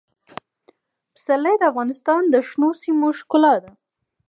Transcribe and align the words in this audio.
پسرلی 1.13 1.55
د 1.59 1.63
افغانستان 1.71 2.21
د 2.29 2.35
شنو 2.47 2.69
سیمو 2.81 3.09
ښکلا 3.19 3.55
ده. 3.63 3.71